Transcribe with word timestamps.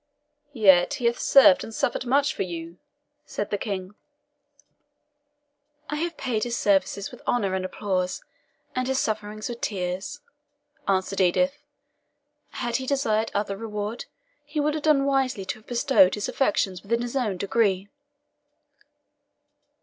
"Yet 0.55 0.95
he 0.95 1.05
hath 1.05 1.19
served 1.19 1.63
and 1.63 1.71
suffered 1.71 2.07
much 2.07 2.33
for 2.33 2.41
you," 2.41 2.79
said 3.23 3.51
the 3.51 3.57
King. 3.59 3.93
"I 5.91 5.97
have 5.97 6.17
paid 6.17 6.43
his 6.43 6.57
services 6.57 7.11
with 7.11 7.21
honour 7.27 7.53
and 7.53 7.63
applause, 7.63 8.23
and 8.75 8.87
his 8.87 8.97
sufferings 8.97 9.47
with 9.47 9.61
tears," 9.61 10.19
answered 10.87 11.21
Edith. 11.21 11.59
"Had 12.49 12.77
he 12.77 12.87
desired 12.87 13.29
other 13.35 13.55
reward, 13.55 14.05
he 14.43 14.59
would 14.59 14.73
have 14.73 14.81
done 14.81 15.05
wisely 15.05 15.45
to 15.45 15.59
have 15.59 15.67
bestowed 15.67 16.15
his 16.15 16.27
affections 16.27 16.81
within 16.81 17.03
his 17.03 17.15
own 17.15 17.37
degree." 17.37 17.87